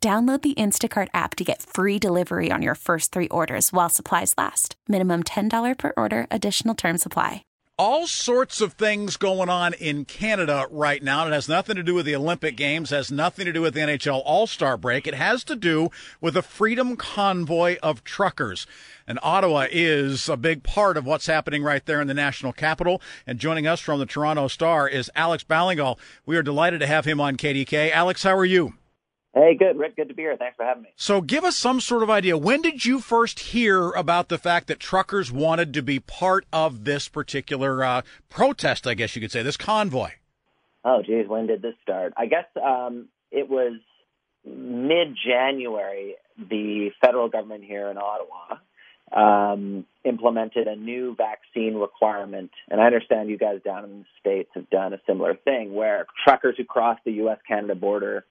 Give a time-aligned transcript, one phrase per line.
[0.00, 4.32] Download the Instacart app to get free delivery on your first three orders while supplies
[4.38, 4.76] last.
[4.86, 7.42] Minimum $10 per order, additional term supply.
[7.80, 11.26] All sorts of things going on in Canada right now.
[11.26, 13.80] It has nothing to do with the Olympic Games, has nothing to do with the
[13.80, 15.08] NHL All Star break.
[15.08, 15.90] It has to do
[16.20, 18.68] with a freedom convoy of truckers.
[19.06, 23.02] And Ottawa is a big part of what's happening right there in the national capital.
[23.26, 25.98] And joining us from the Toronto Star is Alex Ballingall.
[26.24, 27.90] We are delighted to have him on KDK.
[27.90, 28.74] Alex, how are you?
[29.38, 29.94] Hey, good, Rick.
[29.94, 30.36] Good to be here.
[30.36, 30.88] Thanks for having me.
[30.96, 32.36] So, give us some sort of idea.
[32.36, 36.82] When did you first hear about the fact that truckers wanted to be part of
[36.84, 38.84] this particular uh, protest?
[38.88, 40.10] I guess you could say this convoy.
[40.84, 42.14] Oh, geez, when did this start?
[42.16, 43.74] I guess um, it was
[44.44, 46.16] mid-January.
[46.36, 48.58] The federal government here in Ottawa
[49.12, 54.50] um, implemented a new vaccine requirement, and I understand you guys down in the states
[54.54, 58.24] have done a similar thing, where truckers who cross the U.S.-Canada border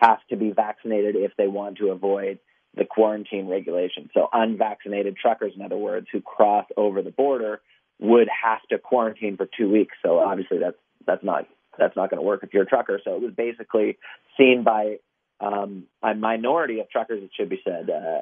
[0.00, 2.38] have to be vaccinated if they want to avoid
[2.76, 4.10] the quarantine regulation.
[4.14, 7.60] So unvaccinated truckers, in other words, who cross over the border
[8.00, 9.94] would have to quarantine for two weeks.
[10.04, 10.76] So obviously that's
[11.06, 11.46] that's not
[11.78, 13.00] that's not going to work if you're a trucker.
[13.04, 13.98] So it was basically
[14.36, 14.98] seen by
[15.40, 17.90] um, a minority of truckers, it should be said.
[17.90, 18.20] Uh, uh,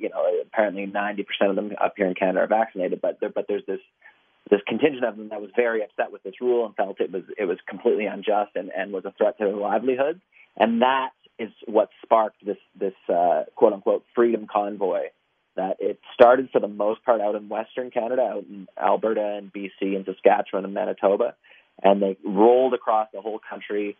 [0.00, 3.46] you know, apparently 90% of them up here in Canada are vaccinated, but there, but
[3.48, 3.80] there's this
[4.50, 7.22] this contingent of them that was very upset with this rule and felt it was
[7.36, 10.20] it was completely unjust and, and was a threat to their livelihoods.
[10.58, 15.04] And that is what sparked this this uh, quote unquote freedom convoy.
[15.56, 19.52] That it started for the most part out in Western Canada, out in Alberta and
[19.52, 21.34] BC and Saskatchewan and Manitoba,
[21.82, 23.96] and they rolled across the whole country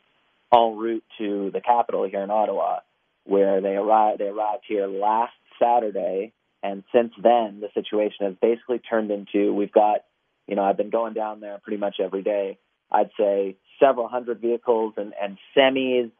[0.54, 2.80] en route to the capital here in Ottawa,
[3.24, 4.20] where they arrived.
[4.20, 6.32] They arrived here last Saturday,
[6.62, 10.04] and since then the situation has basically turned into we've got,
[10.46, 12.58] you know, I've been going down there pretty much every day.
[12.90, 16.12] I'd say several hundred vehicles and, and semis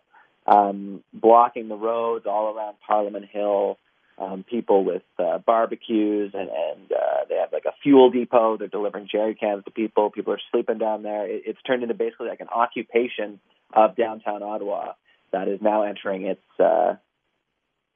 [0.49, 3.79] um, blocking the roads all around Parliament Hill.
[4.21, 8.57] Um, people with uh, barbecues and, and uh, they have like a fuel depot.
[8.57, 10.11] They're delivering jerry cans to people.
[10.11, 11.25] People are sleeping down there.
[11.25, 13.39] It, it's turned into basically like an occupation
[13.73, 14.95] of downtown Ottawa
[15.33, 16.95] that is now entering its, uh,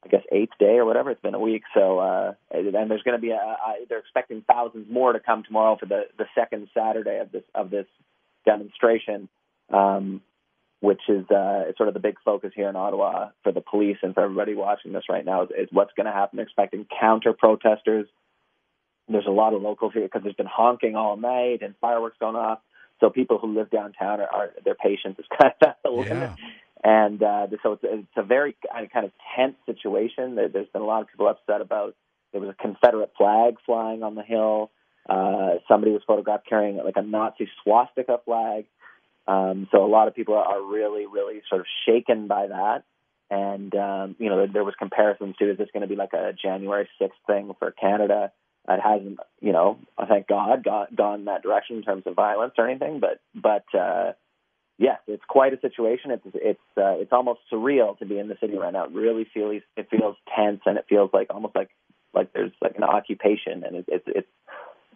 [0.04, 1.10] I guess, eighth day or whatever.
[1.10, 1.62] It's been a week.
[1.74, 5.42] So, uh, and there's going to be a, a, they're expecting thousands more to come
[5.42, 7.86] tomorrow for the the second Saturday of this of this
[8.44, 9.28] demonstration.
[9.70, 10.20] Um,
[10.82, 14.14] which is uh, sort of the big focus here in Ottawa for the police and
[14.14, 16.40] for everybody watching this right now is, is what's going to happen.
[16.40, 18.08] Expecting counter protesters.
[19.08, 22.34] There's a lot of locals here because there's been honking all night and fireworks going
[22.34, 22.58] off.
[22.98, 26.08] So people who live downtown are, are their patience is kind of at the limit.
[26.10, 26.36] Yeah.
[26.82, 28.56] And uh, so it's, it's a very
[28.92, 30.34] kind of tense situation.
[30.34, 31.94] There's been a lot of people upset about
[32.32, 34.72] there was a Confederate flag flying on the hill.
[35.08, 38.64] Uh, somebody was photographed carrying like a Nazi swastika flag.
[39.26, 42.84] Um, so a lot of people are really, really sort of shaken by that.
[43.30, 46.32] And, um, you know, there, was comparisons to, is this going to be like a
[46.32, 48.32] January 6th thing for Canada?
[48.68, 52.68] It hasn't, you know, thank God, got, gone that direction in terms of violence or
[52.68, 53.00] anything.
[53.00, 54.12] But, but, uh,
[54.78, 56.10] yes, it's quite a situation.
[56.10, 58.84] It's, it's, uh, it's almost surreal to be in the city right now.
[58.84, 61.70] It really feels, it feels tense and it feels like almost like,
[62.12, 64.28] like there's like an occupation and it, it's, it's,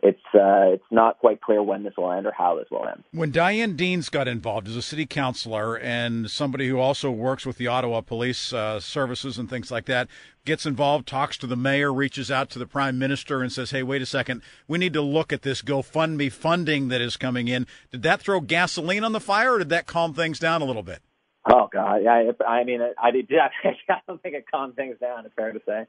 [0.02, 3.02] it's uh, it's not quite clear when this will end or how this will end.
[3.12, 7.56] When Diane Deans got involved as a city councilor and somebody who also works with
[7.56, 10.08] the Ottawa Police uh, Services and things like that,
[10.44, 13.82] gets involved, talks to the mayor, reaches out to the prime minister, and says, "Hey,
[13.82, 17.66] wait a second, we need to look at this GoFundMe funding that is coming in."
[17.90, 20.82] Did that throw gasoline on the fire, or did that calm things down a little
[20.82, 21.00] bit?
[21.48, 22.32] Oh God, yeah.
[22.46, 23.30] I mean, I did.
[23.88, 25.24] I don't think it calmed things down.
[25.24, 25.86] It's fair to say.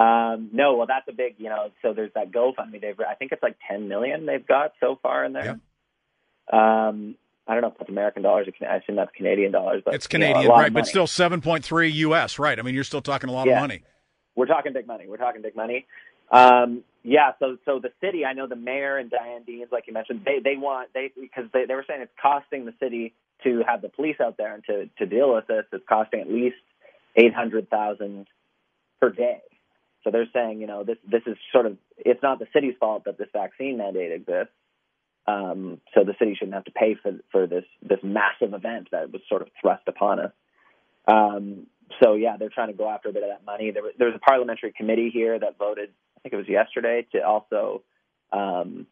[0.00, 1.70] Um, no, well, that's a big, you know.
[1.82, 2.80] So there's that GoFundMe.
[2.80, 5.60] They've, I think it's like 10 million they've got so far in there.
[6.52, 6.88] Yeah.
[6.88, 7.16] Um,
[7.46, 8.48] I don't know if that's American dollars.
[8.62, 9.82] I assume that's Canadian dollars.
[9.84, 10.72] But it's Canadian, you know, right?
[10.72, 12.38] But still, seven point three U.S.
[12.38, 12.58] Right?
[12.58, 13.56] I mean, you're still talking a lot yeah.
[13.56, 13.82] of money.
[14.36, 15.06] We're talking big money.
[15.06, 15.86] We're talking big money.
[16.30, 17.32] Um, yeah.
[17.40, 18.24] So, so the city.
[18.24, 21.44] I know the mayor and Diane Deans, like you mentioned, they they want they because
[21.52, 24.64] they they were saying it's costing the city to have the police out there and
[24.64, 25.64] to to deal with this.
[25.72, 26.56] It's costing at least
[27.16, 28.28] eight hundred thousand
[29.00, 29.40] per day.
[30.04, 33.04] So they're saying, you know, this this is sort of it's not the city's fault
[33.04, 34.54] that this vaccine mandate exists.
[35.26, 39.12] Um, so the city shouldn't have to pay for for this this massive event that
[39.12, 40.32] was sort of thrust upon us.
[41.06, 41.66] Um,
[42.02, 43.70] so yeah, they're trying to go after a bit of that money.
[43.70, 47.06] There was, there was a parliamentary committee here that voted, I think it was yesterday,
[47.12, 47.82] to also
[48.32, 48.86] um,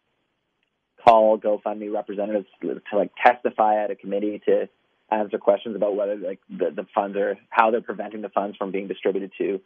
[1.04, 4.68] call GoFundMe representatives to like testify at a committee to
[5.10, 8.72] answer questions about whether like the, the funds are how they're preventing the funds from
[8.72, 9.60] being distributed to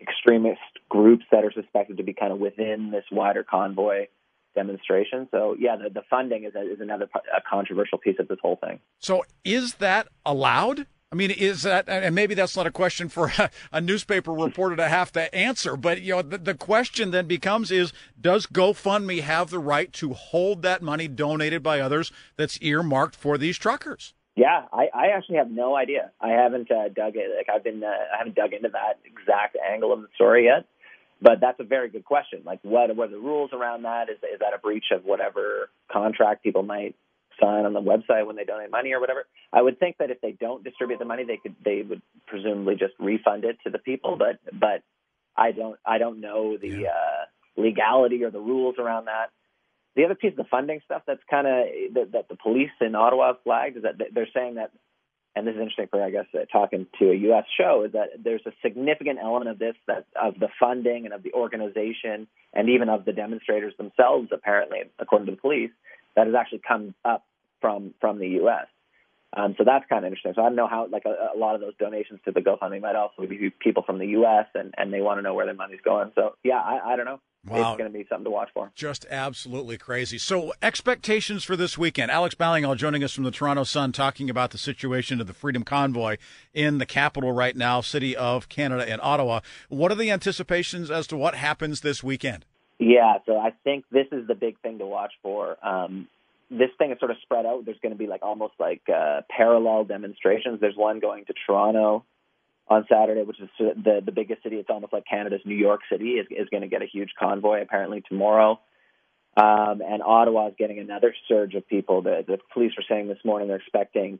[0.00, 4.06] extremist groups that are suspected to be kind of within this wider convoy
[4.54, 5.28] demonstration.
[5.30, 8.80] So yeah, the, the funding is, is another a controversial piece of this whole thing.
[8.98, 10.86] So is that allowed?
[11.10, 14.76] I mean, is that, and maybe that's not a question for a, a newspaper reporter
[14.76, 19.22] to have to answer, but you know, the, the, question then becomes: Is does GoFundMe
[19.22, 24.12] have the right to hold that money donated by others that's earmarked for these truckers?
[24.38, 26.12] Yeah, I, I actually have no idea.
[26.20, 27.26] I haven't uh, dug it.
[27.36, 30.64] Like I've been, uh, I haven't dug into that exact angle of the story yet.
[31.20, 32.42] But that's a very good question.
[32.46, 34.08] Like, what what are the rules around that?
[34.08, 36.94] Is is that a breach of whatever contract people might
[37.40, 39.24] sign on the website when they donate money or whatever?
[39.52, 42.76] I would think that if they don't distribute the money, they could they would presumably
[42.76, 44.16] just refund it to the people.
[44.16, 44.84] But but
[45.36, 46.88] I don't I don't know the yeah.
[46.90, 47.24] uh,
[47.60, 49.32] legality or the rules around that.
[49.98, 52.94] The other piece of the funding stuff that's kind of that, that the police in
[52.94, 54.70] Ottawa flagged is that they're saying that,
[55.34, 57.46] and this is interesting for I guess uh, talking to a U.S.
[57.58, 61.24] show is that there's a significant element of this that of the funding and of
[61.24, 65.72] the organization and even of the demonstrators themselves apparently according to the police
[66.14, 67.24] that has actually come up
[67.60, 68.68] from from the U.S.
[69.36, 70.34] Um, so that's kind of interesting.
[70.36, 72.80] So I don't know how, like a, a lot of those donations to the GoFundMe
[72.80, 74.46] might also be people from the U.S.
[74.54, 76.12] and, and they want to know where their money's going.
[76.14, 77.20] So yeah, I, I don't know.
[77.46, 77.72] Wow.
[77.72, 78.70] It's going to be something to watch for.
[78.74, 80.18] Just absolutely crazy.
[80.18, 82.10] So, expectations for this weekend.
[82.10, 85.62] Alex Ballingall joining us from the Toronto Sun talking about the situation of the Freedom
[85.62, 86.16] Convoy
[86.52, 89.40] in the capital right now, city of Canada in Ottawa.
[89.68, 92.44] What are the anticipations as to what happens this weekend?
[92.78, 95.56] Yeah, so I think this is the big thing to watch for.
[95.66, 96.08] Um,
[96.50, 97.64] this thing is sort of spread out.
[97.64, 100.60] There's going to be like almost like uh, parallel demonstrations.
[100.60, 102.04] There's one going to Toronto
[102.68, 104.56] on Saturday, which is the the biggest city.
[104.56, 107.62] It's almost like Canada's New York City is is going to get a huge convoy
[107.62, 108.60] apparently tomorrow.
[109.36, 112.02] Um, and Ottawa is getting another surge of people.
[112.02, 114.18] The, the police were saying this morning they're expecting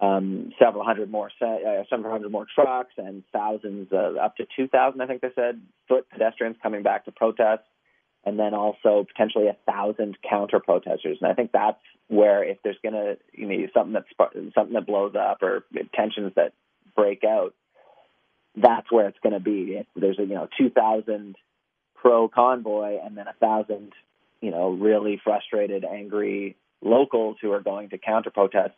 [0.00, 5.00] um, several hundred more uh, several hundred more trucks and thousands, up to two thousand,
[5.00, 7.62] I think they said, foot pedestrians coming back to protest
[8.26, 11.18] and then also potentially a thousand counter protesters.
[11.20, 14.04] And I think that's where if there's going to you know something that
[14.54, 15.64] something that blows up or
[15.94, 16.52] tensions that
[16.96, 17.54] break out,
[18.56, 19.82] that's where it's going to be.
[19.96, 21.36] There's a you know 2,000
[21.96, 23.92] pro convoy and then a thousand
[24.40, 28.74] you know really frustrated, angry locals who are going to counter protest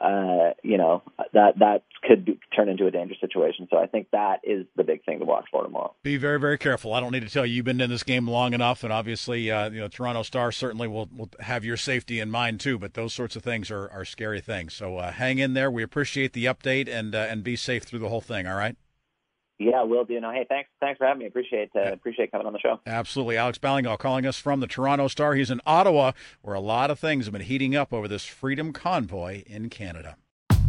[0.00, 1.02] uh, you know
[1.32, 3.68] that that could be, turn into a dangerous situation.
[3.70, 5.94] So I think that is the big thing to watch for tomorrow.
[6.02, 6.94] Be very very careful.
[6.94, 9.50] I don't need to tell you you've been in this game long enough, and obviously
[9.50, 12.78] uh, you know Toronto Star certainly will will have your safety in mind too.
[12.78, 14.74] But those sorts of things are are scary things.
[14.74, 15.70] So uh, hang in there.
[15.70, 18.46] We appreciate the update and uh, and be safe through the whole thing.
[18.46, 18.76] All right.
[19.60, 20.18] Yeah, will do.
[20.18, 21.26] No, hey, thanks, thanks for having me.
[21.26, 22.80] Appreciate uh, appreciate coming on the show.
[22.86, 25.34] Absolutely, Alex Ballingall calling us from the Toronto Star.
[25.34, 28.72] He's in Ottawa, where a lot of things have been heating up over this Freedom
[28.72, 30.16] Convoy in Canada.